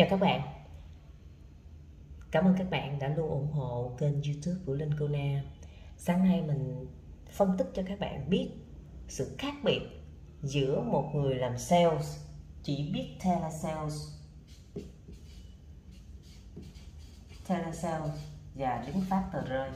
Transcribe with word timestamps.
Chào 0.00 0.08
các 0.10 0.20
bạn. 0.20 0.40
Cảm 2.30 2.44
ơn 2.44 2.54
các 2.58 2.70
bạn 2.70 2.98
đã 2.98 3.08
luôn 3.08 3.28
ủng 3.28 3.52
hộ 3.52 3.96
kênh 3.98 4.22
youtube 4.22 4.64
của 4.66 4.74
Linh 4.74 4.90
Cô 4.98 5.08
Na. 5.08 5.42
Sáng 5.96 6.24
nay 6.24 6.42
mình 6.42 6.86
phân 7.30 7.56
tích 7.58 7.66
cho 7.74 7.82
các 7.86 8.00
bạn 8.00 8.30
biết 8.30 8.50
sự 9.08 9.36
khác 9.38 9.54
biệt 9.64 9.80
giữa 10.42 10.80
một 10.80 11.10
người 11.14 11.34
làm 11.34 11.58
sales 11.58 12.18
chỉ 12.62 12.90
biết 12.94 13.18
telesales 13.24 13.94
telesales 17.48 18.10
và 18.54 18.84
đứng 18.86 19.04
phát 19.10 19.30
tờ 19.32 19.44
rơi. 19.44 19.70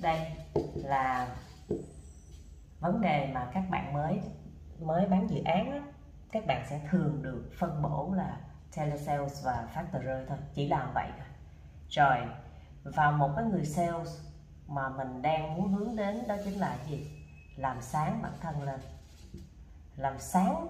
Đây 0.00 0.20
là 0.74 1.36
vấn 2.80 3.00
đề 3.00 3.30
mà 3.34 3.50
các 3.54 3.64
bạn 3.70 3.92
mới 3.92 4.20
mới 4.80 5.06
bán 5.06 5.30
dự 5.30 5.42
án 5.44 5.70
đó, 5.70 5.93
các 6.34 6.46
bạn 6.46 6.64
sẽ 6.70 6.80
thường 6.90 7.22
được 7.22 7.50
phân 7.58 7.82
bổ 7.82 8.14
là 8.16 8.36
telesales 8.76 9.44
và 9.44 9.68
factor 9.74 10.02
rơi 10.02 10.24
thôi, 10.28 10.38
chỉ 10.54 10.68
làm 10.68 10.92
vậy 10.94 11.06
thôi. 11.18 11.26
Rồi 11.88 12.16
và 12.84 13.10
một 13.10 13.30
cái 13.36 13.44
người 13.44 13.64
sales 13.64 14.20
mà 14.66 14.88
mình 14.88 15.22
đang 15.22 15.56
muốn 15.56 15.72
hướng 15.72 15.96
đến 15.96 16.28
đó 16.28 16.36
chính 16.44 16.60
là 16.60 16.76
gì? 16.88 17.06
Làm 17.56 17.82
sáng 17.82 18.22
bản 18.22 18.32
thân 18.40 18.62
lên. 18.62 18.80
Làm 19.96 20.18
sáng 20.18 20.66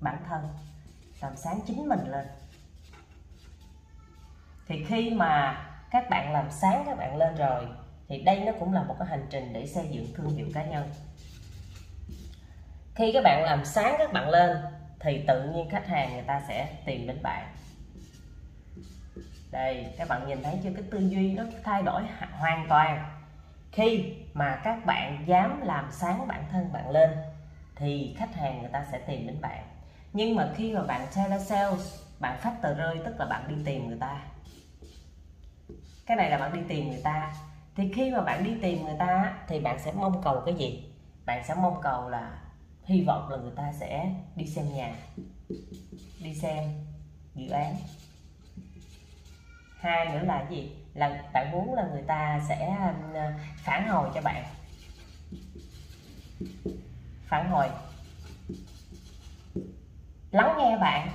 bản 0.00 0.18
thân, 0.28 0.48
làm 1.20 1.36
sáng 1.36 1.60
chính 1.66 1.88
mình 1.88 2.10
lên. 2.10 2.26
Thì 4.66 4.84
khi 4.84 5.10
mà 5.10 5.64
các 5.90 6.10
bạn 6.10 6.32
làm 6.32 6.50
sáng 6.50 6.82
các 6.86 6.98
bạn 6.98 7.16
lên 7.16 7.34
rồi, 7.34 7.66
thì 8.08 8.22
đây 8.22 8.44
nó 8.44 8.52
cũng 8.60 8.72
là 8.72 8.82
một 8.82 8.96
cái 8.98 9.08
hành 9.08 9.26
trình 9.30 9.52
để 9.52 9.66
xây 9.66 9.88
dựng 9.88 10.06
thương 10.14 10.36
hiệu 10.36 10.46
cá 10.54 10.64
nhân. 10.64 10.90
Khi 12.94 13.10
các 13.14 13.20
bạn 13.24 13.42
làm 13.44 13.64
sáng 13.64 13.94
các 13.98 14.12
bạn 14.12 14.28
lên 14.28 14.77
thì 15.00 15.24
tự 15.26 15.50
nhiên 15.50 15.70
khách 15.70 15.86
hàng 15.86 16.12
người 16.12 16.22
ta 16.22 16.42
sẽ 16.48 16.68
tìm 16.84 17.06
đến 17.06 17.18
bạn. 17.22 17.48
Đây, 19.50 19.94
các 19.98 20.08
bạn 20.08 20.28
nhìn 20.28 20.42
thấy 20.42 20.58
chưa? 20.62 20.70
Cái 20.74 20.84
tư 20.90 20.98
duy 20.98 21.32
nó 21.32 21.44
thay 21.64 21.82
đổi 21.82 22.02
hoàn 22.32 22.66
toàn. 22.68 23.20
Khi 23.72 24.14
mà 24.34 24.60
các 24.64 24.86
bạn 24.86 25.24
dám 25.26 25.60
làm 25.64 25.88
sáng 25.92 26.28
bản 26.28 26.44
thân 26.52 26.72
bạn 26.72 26.90
lên, 26.90 27.10
thì 27.76 28.16
khách 28.18 28.34
hàng 28.34 28.60
người 28.60 28.70
ta 28.72 28.86
sẽ 28.92 28.98
tìm 28.98 29.26
đến 29.26 29.40
bạn. 29.40 29.64
Nhưng 30.12 30.34
mà 30.34 30.48
khi 30.56 30.72
mà 30.72 30.82
bạn 30.82 31.06
telesales 31.16 32.02
bạn 32.20 32.38
phát 32.38 32.54
tờ 32.62 32.74
rơi, 32.74 32.96
tức 33.04 33.14
là 33.18 33.26
bạn 33.26 33.48
đi 33.48 33.54
tìm 33.64 33.88
người 33.88 33.98
ta. 34.00 34.22
Cái 36.06 36.16
này 36.16 36.30
là 36.30 36.38
bạn 36.38 36.52
đi 36.52 36.60
tìm 36.68 36.88
người 36.88 37.00
ta. 37.04 37.32
Thì 37.76 37.92
khi 37.92 38.10
mà 38.10 38.20
bạn 38.20 38.44
đi 38.44 38.54
tìm 38.62 38.84
người 38.84 38.96
ta 38.98 39.34
thì 39.48 39.60
bạn 39.60 39.78
sẽ 39.78 39.92
mong 39.92 40.22
cầu 40.22 40.42
cái 40.46 40.54
gì? 40.54 40.92
Bạn 41.26 41.44
sẽ 41.48 41.54
mong 41.54 41.80
cầu 41.82 42.08
là 42.08 42.30
hy 42.88 43.04
vọng 43.04 43.28
là 43.30 43.36
người 43.36 43.52
ta 43.56 43.72
sẽ 43.80 44.10
đi 44.36 44.46
xem 44.46 44.74
nhà, 44.74 44.94
đi 46.22 46.34
xem 46.34 46.64
dự 47.34 47.48
án. 47.50 47.76
Hai 49.78 50.06
nữa 50.06 50.22
là 50.26 50.46
gì? 50.50 50.72
Là 50.94 51.30
bạn 51.32 51.50
muốn 51.52 51.74
là 51.74 51.88
người 51.92 52.02
ta 52.02 52.40
sẽ 52.48 52.66
um, 52.66 53.14
phản 53.56 53.88
hồi 53.88 54.10
cho 54.14 54.20
bạn. 54.20 54.44
Phản 57.26 57.50
hồi. 57.50 57.68
Lắng 60.30 60.56
nghe 60.58 60.78
bạn. 60.78 61.08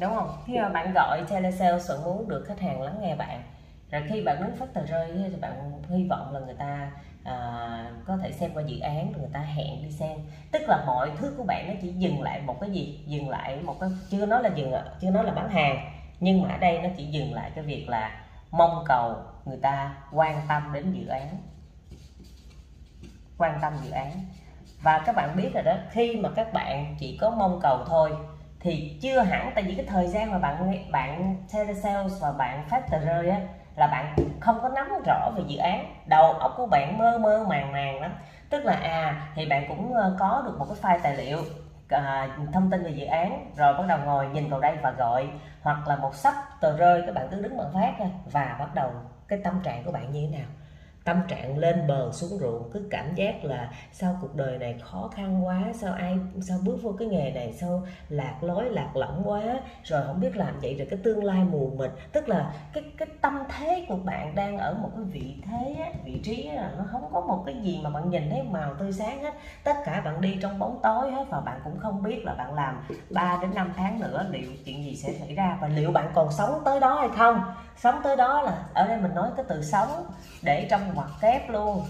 Đúng 0.00 0.14
không? 0.14 0.42
Khi 0.46 0.58
mà 0.58 0.68
bạn 0.68 0.92
gọi 0.94 1.24
telesale 1.28 1.80
bạn 1.80 2.04
muốn 2.04 2.28
được 2.28 2.44
khách 2.48 2.60
hàng 2.60 2.82
lắng 2.82 2.98
nghe 3.00 3.16
bạn 3.16 3.42
rồi 3.90 4.02
khi 4.08 4.22
bạn 4.22 4.44
muốn 4.44 4.56
phát 4.56 4.74
tờ 4.74 4.86
rơi 4.86 5.10
thì 5.30 5.36
bạn 5.40 5.82
hy 5.88 6.06
vọng 6.08 6.32
là 6.32 6.40
người 6.40 6.54
ta 6.54 6.90
à, 7.24 7.90
có 8.06 8.16
thể 8.16 8.32
xem 8.32 8.50
qua 8.54 8.62
dự 8.62 8.80
án 8.80 9.12
rồi 9.12 9.20
người 9.20 9.30
ta 9.32 9.40
hẹn 9.40 9.82
đi 9.82 9.90
xem. 9.90 10.18
Tức 10.52 10.62
là 10.68 10.84
mọi 10.86 11.10
thứ 11.18 11.34
của 11.36 11.44
bạn 11.44 11.68
nó 11.68 11.74
chỉ 11.82 11.88
dừng 11.88 12.22
lại 12.22 12.40
một 12.40 12.60
cái 12.60 12.70
gì? 12.70 13.04
Dừng 13.06 13.28
lại 13.28 13.58
một 13.62 13.76
cái 13.80 13.90
chưa 14.10 14.26
nói 14.26 14.42
là 14.42 14.50
dừng 14.54 14.72
chưa 15.00 15.10
nói 15.10 15.24
là 15.24 15.32
bán 15.32 15.48
hàng 15.50 15.92
nhưng 16.20 16.42
mà 16.42 16.48
ở 16.48 16.58
đây 16.58 16.78
nó 16.82 16.88
chỉ 16.96 17.04
dừng 17.04 17.34
lại 17.34 17.50
cái 17.54 17.64
việc 17.64 17.88
là 17.88 18.24
mong 18.50 18.84
cầu 18.86 19.14
người 19.44 19.58
ta 19.62 19.94
quan 20.12 20.40
tâm 20.48 20.72
đến 20.72 20.92
dự 20.92 21.06
án. 21.06 21.28
Quan 23.38 23.58
tâm 23.62 23.72
dự 23.84 23.90
án. 23.90 24.10
Và 24.82 25.02
các 25.06 25.16
bạn 25.16 25.36
biết 25.36 25.54
rồi 25.54 25.62
đó 25.62 25.76
khi 25.90 26.16
mà 26.16 26.28
các 26.36 26.52
bạn 26.52 26.96
chỉ 26.98 27.18
có 27.20 27.30
mong 27.30 27.60
cầu 27.62 27.84
thôi 27.86 28.10
thì 28.60 28.98
chưa 29.02 29.20
hẳn 29.20 29.52
tại 29.54 29.64
vì 29.64 29.74
cái 29.74 29.86
thời 29.86 30.06
gian 30.06 30.30
mà 30.30 30.38
bạn 30.38 30.90
bạn 30.92 31.36
telesales 31.52 32.22
và 32.22 32.32
bạn 32.32 32.68
phát 32.68 32.90
tờ 32.90 32.98
rơi 32.98 33.28
á 33.28 33.40
là 33.76 33.86
bạn 33.86 34.16
không 34.40 34.62
có 34.62 34.68
nắm 34.68 34.92
rõ 35.06 35.30
về 35.36 35.42
dự 35.46 35.56
án 35.56 35.86
đầu 36.06 36.32
óc 36.32 36.54
của 36.56 36.66
bạn 36.66 36.98
mơ 36.98 37.18
mơ 37.18 37.44
màng 37.48 37.72
màng 37.72 38.00
lắm. 38.00 38.12
Tức 38.50 38.64
là 38.64 38.72
à 38.74 39.20
thì 39.34 39.46
bạn 39.46 39.66
cũng 39.68 39.94
ờ, 39.94 40.16
có 40.18 40.42
được 40.46 40.58
một 40.58 40.66
cái 40.68 40.78
file 40.82 41.02
tài 41.02 41.16
liệu 41.16 41.44
à, 41.88 42.28
thông 42.52 42.70
tin 42.70 42.84
về 42.84 42.90
dự 42.90 43.04
án 43.06 43.44
rồi 43.56 43.74
bắt 43.74 43.86
đầu 43.88 43.98
ngồi 43.98 44.28
nhìn 44.28 44.48
vào 44.48 44.60
đây 44.60 44.76
và 44.82 44.90
gọi 44.90 45.30
hoặc 45.60 45.88
là 45.88 45.96
một 45.96 46.14
sắp 46.14 46.34
tờ 46.60 46.76
rơi 46.76 47.02
các 47.06 47.14
bạn 47.14 47.28
cứ 47.30 47.40
đứng 47.40 47.56
bằng 47.56 47.72
phát 47.74 47.94
và 48.24 48.56
bắt 48.58 48.74
đầu 48.74 48.92
cái 49.28 49.38
tâm 49.44 49.60
trạng 49.62 49.84
của 49.84 49.92
bạn 49.92 50.12
như 50.12 50.28
thế 50.30 50.38
nào 50.38 50.46
tâm 51.06 51.22
trạng 51.28 51.58
lên 51.58 51.86
bờ 51.86 52.12
xuống 52.12 52.38
ruộng, 52.38 52.70
cứ 52.72 52.88
cảm 52.90 53.14
giác 53.14 53.44
là 53.44 53.70
sao 53.92 54.18
cuộc 54.20 54.34
đời 54.34 54.58
này 54.58 54.78
khó 54.82 55.10
khăn 55.14 55.46
quá, 55.46 55.62
sao 55.74 55.94
ai, 55.94 56.18
sao 56.40 56.58
bước 56.64 56.78
vô 56.82 56.94
cái 56.98 57.08
nghề 57.08 57.30
này, 57.30 57.52
sao 57.52 57.82
lạc 58.08 58.34
lối, 58.40 58.70
lạc 58.70 58.96
lõng 58.96 59.22
quá. 59.24 59.42
Rồi 59.82 60.02
không 60.06 60.20
biết 60.20 60.36
làm 60.36 60.60
vậy 60.60 60.74
rồi 60.74 60.86
cái 60.90 60.98
tương 61.04 61.24
lai 61.24 61.44
mù 61.44 61.72
mịt. 61.78 61.90
Tức 62.12 62.28
là 62.28 62.52
cái 62.72 62.84
cái 62.98 63.08
tâm 63.20 63.38
thế 63.48 63.86
của 63.88 63.96
bạn 63.96 64.34
đang 64.34 64.58
ở 64.58 64.74
một 64.74 64.90
cái 64.96 65.04
vị 65.04 65.42
thế 65.44 65.92
vị 66.04 66.20
trí 66.24 66.50
là 66.50 66.72
nó 66.78 66.84
không 66.92 67.12
có 67.12 67.20
một 67.20 67.42
cái 67.46 67.54
gì 67.62 67.80
mà 67.82 67.90
bạn 67.90 68.10
nhìn 68.10 68.30
thấy 68.30 68.42
màu 68.42 68.74
tươi 68.74 68.92
sáng 68.92 69.22
hết. 69.22 69.34
Tất 69.64 69.76
cả 69.84 70.02
bạn 70.04 70.20
đi 70.20 70.38
trong 70.42 70.58
bóng 70.58 70.78
tối 70.82 71.12
hết 71.12 71.24
và 71.30 71.40
bạn 71.40 71.60
cũng 71.64 71.78
không 71.78 72.02
biết 72.02 72.24
là 72.24 72.34
bạn 72.34 72.54
làm 72.54 72.80
3 73.10 73.38
đến 73.42 73.54
5 73.54 73.72
tháng 73.76 74.00
nữa 74.00 74.26
liệu 74.30 74.50
chuyện 74.64 74.84
gì 74.84 74.96
sẽ 74.96 75.12
xảy 75.12 75.34
ra 75.34 75.58
và 75.60 75.68
liệu 75.68 75.90
bạn 75.90 76.10
còn 76.14 76.32
sống 76.32 76.62
tới 76.64 76.80
đó 76.80 76.94
hay 76.94 77.08
không. 77.16 77.40
Sống 77.76 78.00
tới 78.04 78.16
đó 78.16 78.42
là, 78.42 78.64
ở 78.74 78.88
đây 78.88 79.00
mình 79.00 79.14
nói 79.14 79.30
cái 79.36 79.46
từ 79.48 79.62
sống 79.62 79.88
để 80.42 80.66
trong 80.70 80.95
ngoặc 80.96 81.10
kép 81.20 81.50
luôn. 81.50 81.84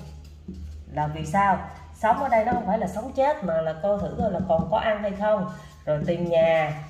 Là 0.92 1.06
vì 1.06 1.26
sao? 1.26 1.70
Sống 1.94 2.22
ở 2.22 2.28
đây 2.28 2.44
nó 2.44 2.52
không 2.52 2.66
phải 2.66 2.78
là 2.78 2.88
sống 2.88 3.12
chết 3.12 3.44
mà 3.44 3.62
là 3.62 3.72
coi 3.82 3.98
thử 4.00 4.14
coi 4.18 4.32
là 4.32 4.40
còn 4.48 4.68
có 4.70 4.78
ăn 4.78 5.02
hay 5.02 5.12
không. 5.18 5.50
Rồi 5.84 6.02
tiền 6.06 6.24
nhà. 6.24 6.84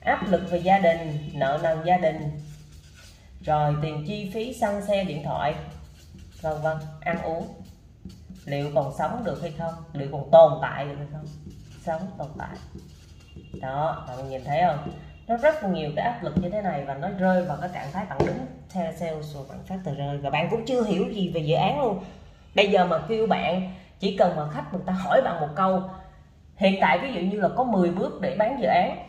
Áp 0.00 0.28
lực 0.28 0.42
về 0.50 0.58
gia 0.58 0.78
đình, 0.78 1.30
nợ 1.34 1.60
nần 1.62 1.78
gia 1.84 1.96
đình. 1.96 2.40
Rồi 3.40 3.76
tiền 3.82 4.04
chi 4.06 4.30
phí 4.34 4.54
xăng 4.54 4.86
xe, 4.86 5.04
điện 5.04 5.22
thoại. 5.24 5.54
Vân 6.40 6.62
vân, 6.62 6.76
ăn 7.00 7.22
uống. 7.22 7.48
Liệu 8.44 8.70
còn 8.74 8.94
sống 8.98 9.24
được 9.24 9.42
hay 9.42 9.54
không? 9.58 9.74
Liệu 9.92 10.08
còn 10.12 10.30
tồn 10.30 10.52
tại 10.62 10.84
được 10.84 10.94
hay 10.98 11.06
không? 11.12 11.26
Sống 11.84 12.10
tồn 12.18 12.28
tại. 12.38 12.56
Đó, 13.60 14.04
bạn 14.08 14.30
nhìn 14.30 14.44
thấy 14.44 14.62
không? 14.66 14.92
Nó 15.28 15.36
rất 15.36 15.64
nhiều 15.64 15.90
cái 15.96 16.04
áp 16.04 16.22
lực 16.22 16.34
như 16.36 16.50
thế 16.50 16.62
này 16.62 16.84
và 16.84 16.94
nó 16.94 17.08
rơi 17.18 17.44
vào 17.44 17.58
cái 17.60 17.70
trạng 17.74 17.92
thái 17.92 18.06
bạn 18.10 18.18
đứng 18.26 18.46
theo 18.70 18.92
sales 18.92 19.34
rồi 19.34 19.44
bạn 19.48 19.58
phát 19.66 19.78
tờ 19.84 19.94
rơi. 19.94 20.18
Và 20.18 20.30
bạn 20.30 20.48
cũng 20.50 20.64
chưa 20.66 20.84
hiểu 20.84 21.08
gì 21.10 21.28
về 21.34 21.40
dự 21.40 21.54
án 21.54 21.80
luôn. 21.80 22.04
Bây 22.54 22.70
giờ 22.70 22.84
mà 22.84 22.98
kêu 23.08 23.26
bạn, 23.26 23.70
chỉ 23.98 24.16
cần 24.16 24.36
mà 24.36 24.50
khách 24.50 24.72
người 24.72 24.82
ta 24.86 24.92
hỏi 24.92 25.22
bạn 25.22 25.40
một 25.40 25.48
câu, 25.56 25.82
hiện 26.56 26.78
tại 26.80 26.98
ví 26.98 27.12
dụ 27.12 27.20
như 27.20 27.40
là 27.40 27.48
có 27.56 27.64
10 27.64 27.90
bước 27.90 28.20
để 28.20 28.36
bán 28.38 28.60
dự 28.60 28.66
án, 28.66 29.06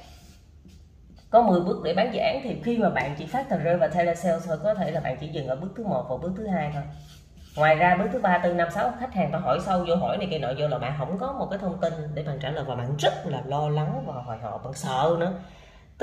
có 1.30 1.42
10 1.42 1.60
bước 1.60 1.84
để 1.84 1.94
bán 1.94 2.14
dự 2.14 2.20
án 2.20 2.42
thì 2.44 2.62
khi 2.64 2.78
mà 2.78 2.90
bạn 2.90 3.16
chỉ 3.18 3.26
phát 3.26 3.50
tờ 3.50 3.58
rơi 3.58 3.78
và 3.78 3.88
telesales 3.88 4.48
thôi, 4.48 4.58
có 4.64 4.74
thể 4.74 4.92
là 4.92 5.00
bạn 5.00 5.18
chỉ 5.20 5.28
dừng 5.28 5.48
ở 5.48 5.56
bước 5.56 5.74
thứ 5.76 5.84
một 5.84 6.06
và 6.10 6.18
bước 6.18 6.34
thứ 6.38 6.48
hai 6.48 6.72
thôi. 6.74 6.84
Ngoài 7.56 7.76
ra 7.76 7.96
bước 7.96 8.06
thứ 8.12 8.20
ba, 8.20 8.38
tư, 8.38 8.54
năm, 8.54 8.68
sáu, 8.72 8.94
khách 9.00 9.14
hàng 9.14 9.32
ta 9.32 9.38
hỏi 9.38 9.60
sâu 9.66 9.86
vô 9.88 9.96
hỏi 9.96 10.18
này 10.18 10.28
kia 10.32 10.40
nọ, 10.40 10.48
vô 10.58 10.68
là 10.68 10.78
bạn 10.78 10.94
không 10.98 11.18
có 11.18 11.34
một 11.34 11.48
cái 11.50 11.60
thông 11.60 11.82
tin 11.82 11.94
để 12.14 12.24
bạn 12.24 12.40
trả 12.40 12.50
lời 12.50 12.64
và 12.68 12.76
bạn 12.76 12.96
rất 13.00 13.14
là 13.26 13.42
lo 13.46 13.70
lắng 13.70 14.04
và 14.08 14.14
hồi 14.14 14.38
hộp 14.38 14.64
bạn 14.64 14.74
sợ 14.74 15.16
nữa 15.20 15.34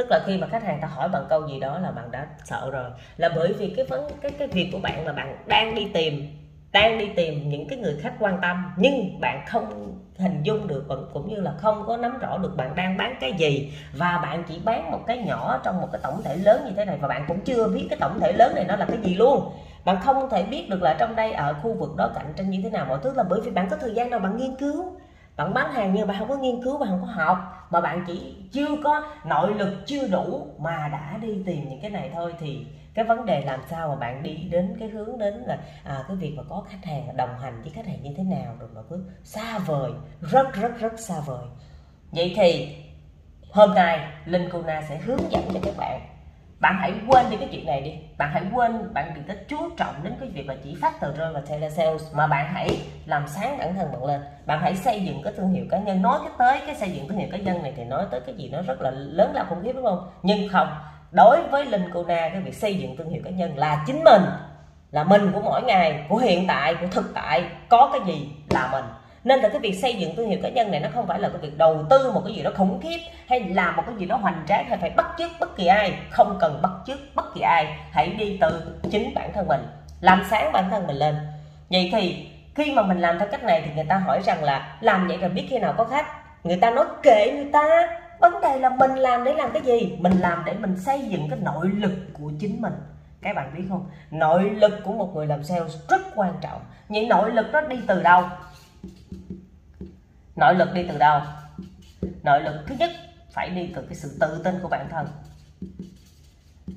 tức 0.00 0.10
là 0.10 0.22
khi 0.26 0.38
mà 0.38 0.46
khách 0.46 0.62
hàng 0.62 0.80
ta 0.80 0.88
hỏi 0.88 1.08
bằng 1.08 1.26
câu 1.28 1.46
gì 1.46 1.58
đó 1.58 1.78
là 1.78 1.90
bạn 1.90 2.10
đã 2.10 2.26
sợ 2.44 2.70
rồi. 2.72 2.90
Là 3.16 3.28
bởi 3.28 3.52
vì 3.52 3.68
cái 3.76 3.84
vấn, 3.84 4.08
cái 4.22 4.32
cái 4.38 4.48
việc 4.48 4.68
của 4.72 4.78
bạn 4.78 5.06
là 5.06 5.12
bạn 5.12 5.36
đang 5.46 5.74
đi 5.74 5.86
tìm, 5.94 6.26
đang 6.72 6.98
đi 6.98 7.08
tìm 7.16 7.48
những 7.48 7.68
cái 7.68 7.78
người 7.78 7.94
khách 7.94 8.14
quan 8.18 8.38
tâm, 8.40 8.72
nhưng 8.76 9.20
bạn 9.20 9.46
không 9.46 9.94
hình 10.18 10.42
dung 10.42 10.66
được 10.66 10.84
và 10.88 10.96
cũng 11.12 11.28
như 11.28 11.40
là 11.40 11.52
không 11.52 11.84
có 11.86 11.96
nắm 11.96 12.18
rõ 12.18 12.38
được 12.38 12.56
bạn 12.56 12.74
đang 12.74 12.96
bán 12.96 13.14
cái 13.20 13.32
gì 13.32 13.68
và 13.92 14.18
bạn 14.18 14.44
chỉ 14.44 14.58
bán 14.58 14.90
một 14.90 15.06
cái 15.06 15.18
nhỏ 15.18 15.58
trong 15.62 15.80
một 15.80 15.88
cái 15.92 16.00
tổng 16.02 16.22
thể 16.22 16.36
lớn 16.36 16.64
như 16.64 16.72
thế 16.76 16.84
này 16.84 16.96
và 16.96 17.08
bạn 17.08 17.24
cũng 17.28 17.40
chưa 17.44 17.66
biết 17.66 17.86
cái 17.90 17.96
tổng 18.00 18.18
thể 18.20 18.32
lớn 18.32 18.54
này 18.54 18.64
nó 18.64 18.76
là 18.76 18.86
cái 18.86 19.00
gì 19.00 19.14
luôn. 19.14 19.40
Bạn 19.84 20.00
không 20.00 20.28
thể 20.28 20.44
biết 20.44 20.68
được 20.68 20.82
là 20.82 20.94
trong 20.94 21.14
đây, 21.16 21.32
ở 21.32 21.54
khu 21.54 21.74
vực 21.74 21.94
đó 21.96 22.08
cạnh 22.14 22.34
tranh 22.36 22.50
như 22.50 22.60
thế 22.62 22.70
nào. 22.70 22.86
Mọi 22.86 22.98
thứ 23.02 23.12
là 23.14 23.22
bởi 23.22 23.40
vì 23.40 23.50
bạn 23.50 23.68
có 23.68 23.76
thời 23.76 23.94
gian 23.94 24.10
đâu, 24.10 24.20
bạn 24.20 24.36
nghiên 24.36 24.56
cứu 24.58 24.99
bạn 25.40 25.54
bán 25.54 25.72
hàng 25.72 25.94
nhưng 25.94 26.08
bạn 26.08 26.18
không 26.18 26.28
có 26.28 26.36
nghiên 26.36 26.62
cứu 26.62 26.78
bạn 26.78 26.88
không 26.88 27.00
có 27.00 27.06
học. 27.06 27.38
Mà 27.70 27.80
bạn 27.80 28.04
chỉ 28.06 28.36
chưa 28.52 28.76
có 28.84 29.02
nội 29.24 29.54
lực 29.54 29.76
chưa 29.86 30.08
đủ 30.08 30.46
mà 30.58 30.88
đã 30.92 31.18
đi 31.22 31.42
tìm 31.46 31.68
những 31.68 31.80
cái 31.80 31.90
này 31.90 32.10
thôi 32.14 32.34
thì 32.38 32.66
cái 32.94 33.04
vấn 33.04 33.26
đề 33.26 33.40
làm 33.44 33.60
sao 33.70 33.88
mà 33.88 33.96
bạn 33.96 34.22
đi 34.22 34.34
đến 34.34 34.76
cái 34.80 34.88
hướng 34.88 35.18
đến 35.18 35.34
là 35.34 35.58
à, 35.84 36.04
cái 36.08 36.16
việc 36.16 36.34
mà 36.36 36.42
có 36.48 36.64
khách 36.68 36.84
hàng 36.84 37.16
đồng 37.16 37.38
hành 37.38 37.62
với 37.62 37.70
khách 37.70 37.86
hàng 37.86 38.02
như 38.02 38.14
thế 38.16 38.22
nào 38.22 38.56
rồi 38.60 38.68
mà 38.74 38.80
cứ 38.90 39.04
xa 39.24 39.58
vời 39.58 39.92
rất 40.20 40.52
rất 40.52 40.78
rất 40.78 41.00
xa 41.00 41.14
vời. 41.26 41.44
Vậy 42.12 42.32
thì 42.36 42.76
hôm 43.52 43.74
nay 43.74 44.12
linh 44.24 44.50
Kuna 44.50 44.82
sẽ 44.88 44.98
hướng 44.98 45.30
dẫn 45.30 45.42
cho 45.54 45.60
các 45.62 45.74
bạn 45.76 46.00
bạn 46.60 46.76
hãy 46.80 46.92
quên 47.08 47.30
đi 47.30 47.36
cái 47.36 47.48
chuyện 47.52 47.66
này 47.66 47.80
đi. 47.80 47.94
Bạn 48.18 48.30
hãy 48.32 48.42
quên, 48.52 48.94
bạn 48.94 49.12
đừng 49.14 49.24
có 49.28 49.34
chú 49.48 49.56
trọng 49.76 49.94
đến 50.02 50.14
cái 50.20 50.28
việc 50.28 50.48
là 50.48 50.54
chỉ 50.64 50.76
phát 50.82 51.00
tờ 51.00 51.12
rơi 51.12 51.32
và 51.32 51.40
telesales 51.48 52.14
mà 52.14 52.26
bạn 52.26 52.46
hãy 52.54 52.68
làm 53.06 53.28
sáng 53.28 53.58
bản 53.58 53.74
thân 53.74 53.92
bạn 53.92 54.04
lên. 54.04 54.20
Bạn 54.46 54.60
hãy 54.60 54.76
xây 54.76 55.00
dựng 55.00 55.22
cái 55.24 55.32
thương 55.36 55.52
hiệu 55.52 55.64
cá 55.70 55.78
nhân. 55.78 56.02
Nói 56.02 56.18
cái 56.22 56.32
tới 56.38 56.60
cái 56.66 56.74
xây 56.74 56.90
dựng 56.90 57.08
thương 57.08 57.18
hiệu 57.18 57.28
cá 57.32 57.38
nhân 57.38 57.62
này 57.62 57.72
thì 57.76 57.84
nói 57.84 58.06
tới 58.10 58.20
cái 58.26 58.34
gì 58.34 58.48
nó 58.52 58.62
rất 58.62 58.80
là 58.80 58.90
lớn 58.90 59.32
lao 59.34 59.44
khủng 59.48 59.62
khiếp, 59.62 59.72
đúng 59.72 59.84
không? 59.84 60.10
Nhưng 60.22 60.48
không, 60.48 60.68
đối 61.10 61.42
với 61.50 61.64
linh 61.64 61.90
cô 61.94 62.04
na, 62.04 62.28
cái 62.32 62.40
việc 62.40 62.54
xây 62.54 62.74
dựng 62.74 62.96
thương 62.96 63.10
hiệu 63.10 63.22
cá 63.24 63.30
nhân 63.30 63.58
là 63.58 63.84
chính 63.86 64.04
mình, 64.04 64.22
là 64.90 65.04
mình 65.04 65.32
của 65.32 65.40
mỗi 65.40 65.62
ngày, 65.62 66.06
của 66.08 66.16
hiện 66.16 66.46
tại, 66.46 66.74
của 66.74 66.86
thực 66.90 67.14
tại, 67.14 67.44
có 67.68 67.90
cái 67.92 68.00
gì 68.06 68.32
là 68.50 68.68
mình 68.72 68.84
nên 69.24 69.40
là 69.40 69.48
cái 69.48 69.58
việc 69.60 69.78
xây 69.82 69.94
dựng 69.94 70.16
thương 70.16 70.28
hiệu 70.28 70.38
cá 70.42 70.48
nhân 70.48 70.70
này 70.70 70.80
nó 70.80 70.88
không 70.94 71.06
phải 71.06 71.20
là 71.20 71.28
cái 71.28 71.38
việc 71.38 71.58
đầu 71.58 71.84
tư 71.90 72.12
một 72.12 72.22
cái 72.24 72.34
gì 72.34 72.42
đó 72.42 72.50
khủng 72.56 72.80
khiếp 72.80 72.98
hay 73.26 73.40
làm 73.40 73.76
một 73.76 73.82
cái 73.86 73.94
gì 73.98 74.06
đó 74.06 74.16
hoành 74.16 74.44
tráng 74.48 74.64
hay 74.68 74.78
phải 74.78 74.90
bắt 74.90 75.06
chước 75.18 75.30
bất 75.40 75.56
kỳ 75.56 75.66
ai. 75.66 75.94
Không 76.10 76.36
cần 76.40 76.62
bắt 76.62 76.70
chước 76.86 76.98
bất 77.14 77.34
kỳ 77.34 77.40
ai. 77.40 77.78
Hãy 77.90 78.08
đi 78.08 78.38
từ 78.40 78.78
chính 78.90 79.14
bản 79.14 79.32
thân 79.32 79.48
mình. 79.48 79.66
Làm 80.00 80.22
sáng 80.30 80.52
bản 80.52 80.70
thân 80.70 80.86
mình 80.86 80.96
lên. 80.96 81.16
Vậy 81.70 81.88
thì 81.92 82.28
khi 82.54 82.72
mà 82.72 82.82
mình 82.82 83.00
làm 83.00 83.18
theo 83.18 83.28
cách 83.30 83.44
này 83.44 83.62
thì 83.64 83.70
người 83.74 83.84
ta 83.84 83.96
hỏi 83.96 84.20
rằng 84.24 84.44
là 84.44 84.76
làm 84.80 85.08
vậy 85.08 85.16
rồi 85.16 85.30
biết 85.30 85.46
khi 85.50 85.58
nào 85.58 85.74
có 85.76 85.84
khách. 85.84 86.06
Người 86.44 86.56
ta 86.56 86.70
nói 86.70 86.86
kệ 87.02 87.32
người 87.34 87.48
ta. 87.52 87.88
Vấn 88.20 88.40
đề 88.40 88.58
là 88.58 88.68
mình 88.68 88.94
làm 88.94 89.24
để 89.24 89.34
làm 89.34 89.50
cái 89.52 89.62
gì? 89.62 89.96
Mình 89.98 90.12
làm 90.20 90.42
để 90.46 90.54
mình 90.54 90.76
xây 90.78 91.00
dựng 91.00 91.26
cái 91.30 91.38
nội 91.42 91.66
lực 91.74 91.92
của 92.12 92.32
chính 92.40 92.62
mình. 92.62 92.72
Các 93.22 93.36
bạn 93.36 93.50
biết 93.56 93.62
không? 93.68 93.86
Nội 94.10 94.50
lực 94.50 94.80
của 94.84 94.92
một 94.92 95.14
người 95.14 95.26
làm 95.26 95.44
sales 95.44 95.76
rất 95.88 96.00
quan 96.14 96.32
trọng. 96.40 96.60
Vậy 96.88 97.06
nội 97.06 97.30
lực 97.30 97.46
nó 97.52 97.60
đi 97.60 97.76
từ 97.86 98.02
đâu? 98.02 98.22
Nội 100.36 100.54
lực 100.54 100.72
đi 100.74 100.86
từ 100.88 100.98
đâu? 100.98 101.20
Nội 102.22 102.40
lực 102.40 102.54
thứ 102.66 102.74
nhất 102.78 102.90
phải 103.30 103.50
đi 103.50 103.72
từ 103.74 103.82
cái 103.82 103.94
sự 103.94 104.16
tự 104.20 104.42
tin 104.44 104.54
của 104.62 104.68
bản 104.68 104.88
thân. 104.90 105.06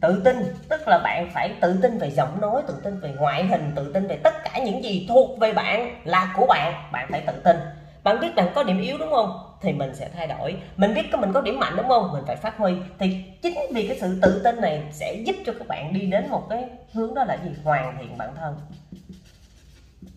Tự 0.02 0.22
tin 0.26 0.44
tức 0.70 0.88
là 0.88 1.00
bạn 1.04 1.30
phải 1.30 1.58
tự 1.62 1.80
tin 1.82 1.98
về 1.98 2.12
giọng 2.12 2.42
nói, 2.42 2.64
tự 2.68 2.82
tin 2.84 3.00
về 3.00 3.14
ngoại 3.14 3.46
hình, 3.46 3.72
tự 3.76 3.92
tin 3.94 4.08
về 4.08 4.16
tất 4.24 4.34
cả 4.44 4.60
những 4.60 4.84
gì 4.84 5.06
thuộc 5.10 5.38
về 5.40 5.54
bạn 5.54 5.96
là 6.04 6.32
của 6.36 6.46
bạn. 6.50 6.74
Bạn 6.92 7.08
phải 7.12 7.22
tự 7.28 7.42
tin. 7.44 7.58
Bạn 8.04 8.20
biết 8.20 8.36
rằng 8.36 8.52
có 8.56 8.64
điểm 8.64 8.78
yếu 8.78 8.98
đúng 8.98 9.12
không? 9.12 9.40
Thì 9.62 9.74
mình 9.74 9.96
sẽ 9.96 10.10
thay 10.14 10.28
đổi. 10.28 10.62
Mình 10.76 10.94
biết 10.94 11.10
có 11.12 11.18
mình 11.18 11.32
có 11.34 11.42
điểm 11.42 11.60
mạnh 11.60 11.74
đúng 11.78 11.88
không? 11.88 12.12
Mình 12.14 12.24
phải 12.28 12.36
phát 12.36 12.58
huy. 12.58 12.74
Thì 13.00 13.24
chính 13.42 13.58
vì 13.74 13.88
cái 13.88 13.98
sự 13.98 14.20
tự 14.22 14.42
tin 14.44 14.62
này 14.62 14.88
sẽ 14.92 15.14
giúp 15.26 15.36
cho 15.46 15.54
các 15.60 15.68
bạn 15.68 15.94
đi 15.94 16.06
đến 16.06 16.30
một 16.30 16.48
cái 16.50 16.70
hướng 16.94 17.14
đó 17.14 17.24
là 17.24 17.38
gì? 17.44 17.56
Hoàn 17.64 17.98
thiện 17.98 18.18
bản 18.18 18.36
thân 18.36 18.58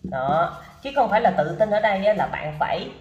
đó, 0.09 0.61
chứ 0.81 0.89
không 0.95 1.09
phải 1.09 1.21
là 1.21 1.31
tự 1.31 1.55
tin 1.59 1.69
ở 1.69 1.79
đây 1.79 2.15
là 2.15 2.27
bạn 2.27 2.55
phải 2.59 2.91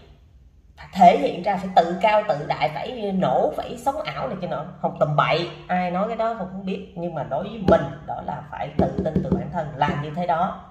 thể 0.93 1.19
hiện 1.19 1.43
ra, 1.43 1.57
phải 1.57 1.69
tự 1.77 1.99
cao, 2.01 2.23
tự 2.29 2.47
đại, 2.49 2.71
phải 2.75 3.13
nổ, 3.13 3.53
phải 3.57 3.79
sống 3.79 4.03
ảo 4.03 4.29
này 4.29 4.37
kia 4.41 4.47
nọ. 4.47 4.65
Không 4.81 4.97
tầm 5.01 5.17
bậy, 5.17 5.51
ai 5.67 5.91
nói 5.91 6.09
cái 6.09 6.17
đó 6.17 6.35
không 6.39 6.67
biết, 6.67 6.93
nhưng 6.97 7.15
mà 7.15 7.23
đối 7.23 7.43
với 7.43 7.63
mình, 7.69 7.83
đó 8.07 8.23
là 8.27 8.43
phải 8.51 8.71
tự 8.79 9.01
tin 9.05 9.15
từ 9.25 9.31
bản 9.31 9.51
thân, 9.53 9.69
làm 9.77 10.03
như 10.03 10.11
thế 10.17 10.27
đó. 10.27 10.65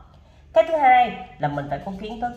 Cái 0.54 0.64
thứ 0.68 0.78
hai 0.78 1.18
là 1.38 1.48
mình 1.48 1.68
phải 1.70 1.80
có 1.86 1.92
kiến 2.02 2.22
thức. 2.22 2.32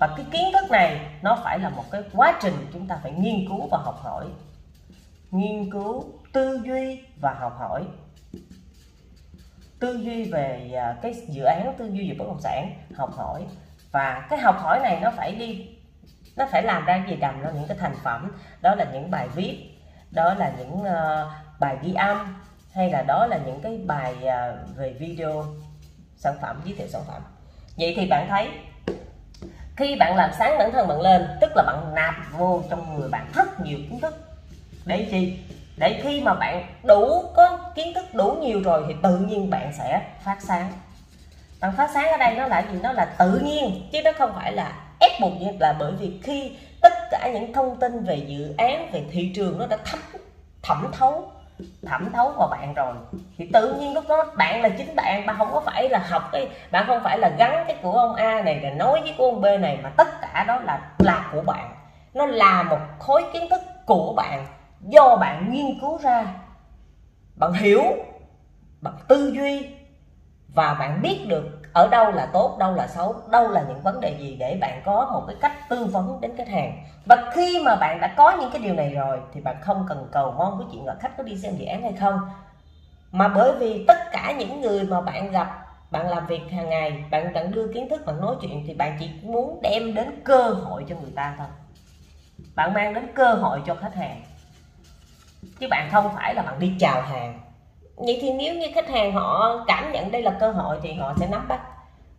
Và 0.00 0.06
cái 0.16 0.26
kiến 0.30 0.44
thức 0.52 0.70
này, 0.70 1.00
nó 1.22 1.38
phải 1.44 1.58
là 1.58 1.68
một 1.68 1.84
cái 1.90 2.02
quá 2.12 2.38
trình 2.42 2.54
chúng 2.72 2.86
ta 2.86 2.98
phải 3.02 3.12
nghiên 3.12 3.48
cứu 3.48 3.68
và 3.70 3.78
học 3.84 4.00
hỏi. 4.02 4.26
Nghiên 5.30 5.70
cứu 5.70 6.04
tư 6.32 6.60
duy 6.64 7.00
và 7.20 7.34
học 7.40 7.56
hỏi 7.58 7.84
tư 9.84 9.98
duy 10.02 10.24
về 10.24 10.70
à, 10.76 10.96
cái 11.02 11.14
dự 11.28 11.44
án 11.44 11.74
tư 11.78 11.90
duy 11.92 12.10
về 12.10 12.16
bất 12.18 12.24
động 12.28 12.40
sản 12.40 12.74
học 12.94 13.10
hỏi. 13.16 13.46
Và 13.92 14.26
cái 14.30 14.38
học 14.38 14.56
hỏi 14.58 14.80
này 14.82 14.98
nó 15.02 15.10
phải 15.16 15.34
đi 15.34 15.68
nó 16.36 16.46
phải 16.50 16.62
làm 16.62 16.84
ra 16.84 17.04
gì 17.08 17.16
đầm 17.16 17.40
ra 17.40 17.50
những 17.50 17.68
cái 17.68 17.76
thành 17.80 17.94
phẩm. 18.02 18.32
Đó 18.60 18.74
là 18.74 18.84
những 18.92 19.10
bài 19.10 19.28
viết 19.34 19.70
đó 20.10 20.34
là 20.34 20.52
những 20.58 20.72
uh, 20.72 21.30
bài 21.60 21.76
ghi 21.82 21.94
âm 21.94 22.42
hay 22.72 22.90
là 22.90 23.02
đó 23.02 23.26
là 23.26 23.38
những 23.46 23.60
cái 23.60 23.80
bài 23.86 24.14
uh, 24.18 24.76
về 24.76 24.92
video 24.92 25.44
sản 26.16 26.34
phẩm 26.42 26.60
giới 26.64 26.74
thiệu 26.76 26.88
sản 26.88 27.02
phẩm. 27.06 27.22
Vậy 27.76 27.94
thì 27.96 28.06
bạn 28.06 28.26
thấy 28.28 28.48
khi 29.76 29.96
bạn 29.96 30.16
làm 30.16 30.30
sáng 30.38 30.58
bản 30.58 30.72
thân 30.72 30.88
bạn 30.88 31.00
lên 31.00 31.28
tức 31.40 31.52
là 31.56 31.62
bạn 31.62 31.94
nạp 31.94 32.14
vô 32.38 32.62
trong 32.70 32.98
người 32.98 33.08
bạn 33.08 33.26
rất 33.34 33.60
nhiều 33.60 33.78
kiến 33.90 34.00
thức. 34.00 34.14
Để 34.86 35.08
chi? 35.10 35.38
Để 35.76 36.00
khi 36.02 36.20
mà 36.20 36.34
bạn 36.34 36.66
đủ 36.82 37.22
có 37.36 37.58
kiến 37.74 37.94
thức 37.94 38.14
đủ 38.14 38.36
nhiều 38.40 38.60
rồi 38.64 38.84
thì 38.88 38.94
tự 39.02 39.16
nhiên 39.18 39.50
bạn 39.50 39.72
sẽ 39.78 40.02
phát 40.24 40.36
sáng. 40.40 40.72
Bạn 41.60 41.72
phát 41.76 41.90
sáng 41.94 42.10
ở 42.10 42.16
đây 42.16 42.34
nó 42.34 42.46
là 42.46 42.60
gì? 42.72 42.78
Nó 42.82 42.92
là 42.92 43.04
tự 43.04 43.40
nhiên, 43.44 43.88
chứ 43.92 44.02
nó 44.04 44.10
không 44.18 44.32
phải 44.34 44.52
là 44.52 44.72
ép 45.00 45.20
buộc 45.20 45.32
như 45.40 45.50
là 45.58 45.76
bởi 45.78 45.92
vì 45.92 46.20
khi 46.22 46.56
tất 46.80 46.92
cả 47.10 47.30
những 47.34 47.52
thông 47.52 47.80
tin 47.80 48.04
về 48.04 48.16
dự 48.16 48.54
án, 48.58 48.90
về 48.92 49.04
thị 49.12 49.32
trường 49.34 49.58
nó 49.58 49.66
đã 49.66 49.76
thấm, 49.84 50.00
thẩm 50.62 50.92
thấu 50.98 51.30
thẩm 51.86 52.12
thấu 52.12 52.32
vào 52.38 52.48
bạn 52.48 52.74
rồi, 52.74 52.94
thì 53.38 53.50
tự 53.52 53.74
nhiên 53.74 53.94
lúc 53.94 54.04
đó 54.08 54.24
bạn 54.36 54.62
là 54.62 54.68
chính 54.68 54.96
bạn. 54.96 55.26
Bạn 55.26 55.36
không 55.38 55.52
có 55.52 55.60
phải 55.60 55.88
là 55.88 55.98
học 55.98 56.28
cái 56.32 56.48
bạn 56.70 56.84
không 56.86 57.00
phải 57.04 57.18
là 57.18 57.28
gắn 57.28 57.64
cái 57.66 57.76
của 57.82 57.92
ông 57.92 58.14
A 58.14 58.42
này, 58.42 58.60
rồi 58.62 58.70
nói 58.70 59.00
với 59.00 59.14
của 59.18 59.24
ông 59.24 59.40
B 59.40 59.44
này, 59.60 59.78
mà 59.82 59.90
tất 59.96 60.20
cả 60.20 60.44
đó 60.48 60.60
là 60.60 60.80
là 60.98 61.30
của 61.32 61.40
bạn. 61.40 61.74
Nó 62.14 62.26
là 62.26 62.62
một 62.62 62.78
khối 62.98 63.24
kiến 63.32 63.48
thức 63.50 63.62
của 63.86 64.14
bạn 64.16 64.46
do 64.88 65.16
bạn 65.16 65.52
nghiên 65.52 65.80
cứu 65.80 65.98
ra, 65.98 66.34
bạn 67.36 67.52
hiểu, 67.52 67.82
bạn 68.80 68.94
tư 69.08 69.32
duy, 69.34 69.70
và 70.54 70.74
bạn 70.74 71.02
biết 71.02 71.24
được 71.28 71.44
ở 71.72 71.88
đâu 71.88 72.10
là 72.10 72.26
tốt, 72.32 72.56
đâu 72.58 72.74
là 72.74 72.86
xấu, 72.86 73.14
đâu 73.30 73.48
là 73.48 73.64
những 73.68 73.80
vấn 73.82 74.00
đề 74.00 74.16
gì 74.18 74.36
để 74.40 74.58
bạn 74.60 74.82
có 74.84 75.10
một 75.12 75.24
cái 75.26 75.36
cách 75.40 75.68
tư 75.68 75.84
vấn 75.84 76.20
đến 76.20 76.36
khách 76.36 76.48
hàng. 76.48 76.84
Và 77.06 77.30
khi 77.34 77.62
mà 77.64 77.76
bạn 77.76 78.00
đã 78.00 78.14
có 78.16 78.36
những 78.40 78.50
cái 78.50 78.62
điều 78.62 78.74
này 78.74 78.94
rồi, 78.94 79.20
thì 79.32 79.40
bạn 79.40 79.56
không 79.60 79.86
cần 79.88 80.08
cầu 80.12 80.34
mong 80.38 80.58
cái 80.58 80.68
chuyện 80.72 80.86
là 80.86 80.94
khách 81.00 81.16
có 81.16 81.22
đi 81.22 81.38
xem 81.38 81.56
dự 81.56 81.66
án 81.66 81.82
hay 81.82 81.92
không. 81.92 82.20
Mà 83.12 83.28
bởi 83.28 83.52
vì 83.58 83.84
tất 83.88 83.98
cả 84.12 84.34
những 84.38 84.60
người 84.60 84.84
mà 84.84 85.00
bạn 85.00 85.30
gặp, 85.30 85.66
bạn 85.90 86.08
làm 86.08 86.26
việc 86.26 86.42
hàng 86.52 86.70
ngày, 86.70 87.04
bạn 87.10 87.32
bạn 87.32 87.50
đưa 87.52 87.72
kiến 87.72 87.88
thức, 87.88 88.06
bạn 88.06 88.20
nói 88.20 88.36
chuyện, 88.40 88.64
thì 88.66 88.74
bạn 88.74 88.96
chỉ 89.00 89.10
muốn 89.22 89.60
đem 89.62 89.94
đến 89.94 90.20
cơ 90.24 90.42
hội 90.42 90.84
cho 90.88 90.96
người 91.02 91.12
ta 91.16 91.34
thôi. 91.38 91.46
Bạn 92.54 92.74
mang 92.74 92.94
đến 92.94 93.06
cơ 93.14 93.34
hội 93.34 93.62
cho 93.66 93.74
khách 93.74 93.94
hàng 93.94 94.22
chứ 95.60 95.66
bạn 95.70 95.88
không 95.92 96.10
phải 96.14 96.34
là 96.34 96.42
bạn 96.42 96.58
đi 96.58 96.72
chào 96.78 97.02
hàng. 97.02 97.40
Vậy 97.96 98.18
thì 98.20 98.32
nếu 98.32 98.54
như 98.54 98.66
khách 98.74 98.88
hàng 98.88 99.12
họ 99.12 99.58
cảm 99.66 99.92
nhận 99.92 100.12
đây 100.12 100.22
là 100.22 100.30
cơ 100.40 100.50
hội 100.50 100.78
thì 100.82 100.92
họ 100.92 101.14
sẽ 101.20 101.28
nắm 101.28 101.48
bắt. 101.48 101.60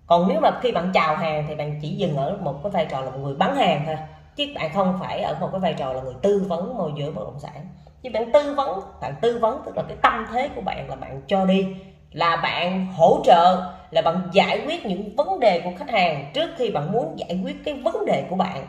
Còn 0.07 0.27
nếu 0.27 0.39
mà 0.39 0.51
khi 0.62 0.72
bạn 0.72 0.92
chào 0.94 1.16
hàng 1.16 1.45
thì 1.48 1.56
bạn 1.56 1.80
chỉ 1.81 1.89
dừng 1.89 2.18
ở 2.18 2.38
một 2.42 2.60
cái 2.63 2.72
vai 2.72 2.86
trò 2.86 3.01
là 3.01 3.10
một 3.10 3.19
người 3.22 3.36
bán 3.36 3.56
hàng 3.56 3.83
thôi. 3.86 3.95
Chứ 4.36 4.45
bạn 4.56 4.69
không 4.74 4.98
phải 5.00 5.22
ở 5.22 5.38
một 5.39 5.50
cái 5.51 5.60
vai 5.60 5.74
trò 5.74 5.94
là 5.94 6.01
người 6.01 6.16
tư 6.22 6.45
vấn 6.50 6.77
môi 6.77 6.92
giới 6.98 7.12
bất 7.12 7.24
động 7.24 7.39
sản. 7.39 7.68
Chứ 8.04 8.10
bạn 8.13 8.31
tư 8.31 8.54
vấn, 8.54 8.80
bạn 9.01 9.16
tư 9.22 9.38
vấn 9.42 9.62
tức 9.66 9.78
là 9.78 9.83
cái 9.88 9.98
tâm 10.01 10.25
thế 10.31 10.50
của 10.56 10.62
bạn 10.62 10.89
là 10.89 10.95
bạn 10.95 11.21
cho 11.28 11.45
đi, 11.45 11.68
là 12.12 12.36
bạn 12.36 12.86
hỗ 12.86 13.19
trợ, 13.24 13.74
là 13.92 14.01
bạn 14.01 14.30
giải 14.33 14.62
quyết 14.66 14.86
những 14.86 15.16
vấn 15.16 15.39
đề 15.39 15.62
của 15.62 15.71
khách 15.78 15.89
hàng 15.89 16.31
trước 16.33 16.50
khi 16.57 16.71
bạn 16.71 16.92
muốn 16.92 17.19
giải 17.19 17.39
quyết 17.44 17.56
cái 17.66 17.74
vấn 17.74 18.06
đề 18.06 18.28
của 18.30 18.36
bạn. 18.36 18.68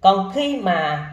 Còn 0.00 0.30
khi 0.34 0.56
mà 0.56 1.10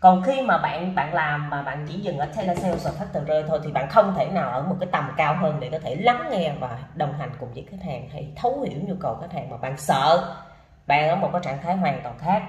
còn 0.00 0.22
khi 0.22 0.42
mà 0.42 0.58
bạn 0.58 0.94
bạn 0.94 1.14
làm 1.14 1.50
mà 1.50 1.62
bạn 1.62 1.86
chỉ 1.88 1.94
dừng 1.94 2.18
ở 2.18 2.26
telesales 2.36 2.86
và 2.86 2.90
factory 2.90 3.42
thôi 3.48 3.60
thì 3.64 3.72
bạn 3.72 3.88
không 3.90 4.14
thể 4.16 4.26
nào 4.26 4.50
ở 4.50 4.62
một 4.62 4.76
cái 4.80 4.88
tầm 4.92 5.12
cao 5.16 5.36
hơn 5.36 5.60
để 5.60 5.68
có 5.72 5.78
thể 5.78 5.94
lắng 5.94 6.28
nghe 6.30 6.52
và 6.60 6.78
đồng 6.94 7.12
hành 7.18 7.30
cùng 7.40 7.52
với 7.54 7.66
khách 7.70 7.82
hàng 7.84 8.08
hay 8.12 8.28
thấu 8.36 8.60
hiểu 8.60 8.80
nhu 8.84 8.94
cầu 9.00 9.18
khách 9.20 9.32
hàng 9.32 9.50
mà 9.50 9.56
bạn 9.56 9.76
sợ 9.76 10.34
bạn 10.86 11.08
ở 11.08 11.16
một 11.16 11.28
cái 11.32 11.42
trạng 11.44 11.58
thái 11.62 11.76
hoàn 11.76 12.00
toàn 12.02 12.18
khác. 12.18 12.42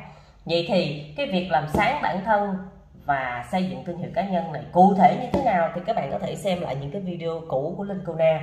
Vậy 0.45 0.65
thì 0.69 1.13
cái 1.17 1.25
việc 1.25 1.47
làm 1.51 1.67
sáng 1.67 2.01
bản 2.01 2.25
thân 2.25 2.57
và 3.05 3.45
xây 3.51 3.65
dựng 3.65 3.85
thương 3.85 3.97
hiệu 3.97 4.12
cá 4.15 4.23
nhân 4.23 4.51
này, 4.51 4.63
cụ 4.71 4.93
thể 4.97 5.17
như 5.21 5.27
thế 5.33 5.43
nào 5.45 5.69
thì 5.75 5.81
các 5.85 5.95
bạn 5.95 6.12
có 6.12 6.19
thể 6.19 6.35
xem 6.35 6.62
lại 6.62 6.75
những 6.75 6.91
cái 6.91 7.01
video 7.01 7.41
cũ 7.47 7.73
của 7.77 7.83
Linh 7.83 8.05
Kona 8.05 8.39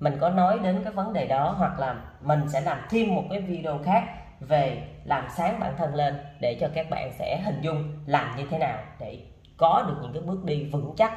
mình 0.00 0.18
có 0.20 0.30
nói 0.30 0.58
đến 0.58 0.80
cái 0.84 0.92
vấn 0.92 1.12
đề 1.12 1.26
đó 1.26 1.54
hoặc 1.58 1.78
là 1.78 1.94
mình 2.20 2.48
sẽ 2.48 2.60
làm 2.60 2.78
thêm 2.90 3.14
một 3.14 3.24
cái 3.30 3.40
video 3.40 3.78
khác 3.84 4.02
về 4.40 4.82
làm 5.04 5.26
sáng 5.36 5.60
bản 5.60 5.74
thân 5.78 5.94
lên 5.94 6.18
để 6.40 6.56
cho 6.60 6.68
các 6.74 6.90
bạn 6.90 7.12
sẽ 7.18 7.40
hình 7.44 7.60
dung 7.60 7.92
làm 8.06 8.36
như 8.36 8.44
thế 8.50 8.58
nào 8.58 8.78
để 9.00 9.18
có 9.56 9.84
được 9.88 9.94
những 10.02 10.12
cái 10.12 10.22
bước 10.22 10.44
đi 10.44 10.64
vững 10.64 10.94
chắc 10.96 11.12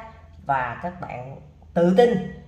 và 0.46 0.80
các 0.82 1.00
bạn 1.00 1.36
tự 1.74 1.94
tin. 1.96 2.42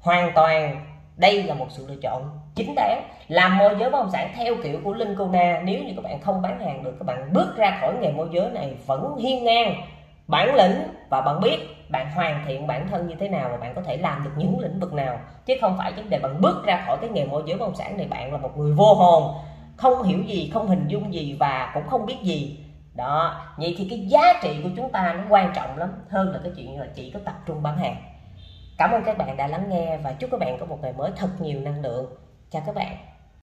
Hoàn 0.00 0.32
toàn, 0.34 0.86
đây 1.16 1.42
là 1.42 1.54
một 1.54 1.66
sự 1.70 1.86
lựa 1.88 1.96
chọn 2.02 2.38
chính 2.54 2.74
đáng. 2.74 3.02
Làm 3.28 3.58
môi 3.58 3.76
giới 3.78 3.90
bất 3.90 3.98
động 3.98 4.10
sản 4.10 4.30
theo 4.36 4.54
kiểu 4.62 4.80
của 4.84 4.92
Linh 4.92 5.14
Cô 5.18 5.26
Na, 5.26 5.60
nếu 5.64 5.84
như 5.84 5.92
các 5.96 6.04
bạn 6.04 6.20
không 6.20 6.42
bán 6.42 6.60
hàng 6.60 6.82
được, 6.82 6.96
các 6.98 7.04
bạn 7.06 7.32
bước 7.32 7.56
ra 7.56 7.78
khỏi 7.80 7.94
nghề 7.94 8.12
môi 8.12 8.28
giới 8.32 8.50
này 8.50 8.74
vẫn 8.86 9.16
hiên 9.16 9.44
ngang. 9.44 9.74
Bản 10.26 10.54
lĩnh 10.54 10.82
và 11.08 11.20
bạn 11.20 11.40
biết 11.40 11.58
bạn 11.88 12.10
hoàn 12.10 12.44
thiện 12.46 12.66
bản 12.66 12.88
thân 12.90 13.06
như 13.08 13.14
thế 13.20 13.28
nào 13.28 13.48
và 13.48 13.56
bạn 13.56 13.74
có 13.74 13.82
thể 13.82 13.96
làm 13.96 14.24
được 14.24 14.30
những 14.36 14.60
lĩnh 14.60 14.80
vực 14.80 14.92
nào, 14.92 15.20
chứ 15.46 15.54
không 15.60 15.78
phải 15.78 15.92
vấn 15.92 16.10
đề 16.10 16.18
bạn 16.18 16.40
bước 16.40 16.64
ra 16.64 16.82
khỏi 16.86 16.96
cái 17.00 17.10
nghề 17.10 17.24
môi 17.24 17.42
giới 17.46 17.58
bất 17.58 17.66
động 17.66 17.74
sản 17.74 17.96
này 17.96 18.06
bạn 18.06 18.32
là 18.32 18.38
một 18.38 18.58
người 18.58 18.72
vô 18.72 18.94
hồn 18.94 19.34
không 19.80 20.02
hiểu 20.02 20.22
gì, 20.22 20.50
không 20.54 20.68
hình 20.68 20.88
dung 20.88 21.14
gì 21.14 21.36
và 21.40 21.70
cũng 21.74 21.86
không 21.86 22.06
biết 22.06 22.18
gì. 22.22 22.64
Đó, 22.94 23.34
vậy 23.56 23.74
thì 23.78 23.86
cái 23.90 23.98
giá 23.98 24.40
trị 24.42 24.60
của 24.62 24.70
chúng 24.76 24.92
ta 24.92 25.12
nó 25.12 25.24
quan 25.28 25.52
trọng 25.54 25.78
lắm, 25.78 25.90
hơn 26.08 26.32
là 26.32 26.40
cái 26.42 26.52
chuyện 26.56 26.78
là 26.80 26.86
chỉ 26.94 27.10
có 27.10 27.20
tập 27.24 27.34
trung 27.46 27.62
bán 27.62 27.78
hàng. 27.78 27.96
Cảm 28.78 28.90
ơn 28.90 29.02
các 29.04 29.18
bạn 29.18 29.36
đã 29.36 29.46
lắng 29.46 29.68
nghe 29.68 29.98
và 30.04 30.12
chúc 30.12 30.30
các 30.30 30.40
bạn 30.40 30.56
có 30.60 30.66
một 30.66 30.78
ngày 30.82 30.92
mới 30.92 31.10
thật 31.16 31.28
nhiều 31.40 31.60
năng 31.60 31.82
lượng. 31.82 32.06
Chào 32.50 32.62
các 32.66 32.74
bạn. 32.74 33.09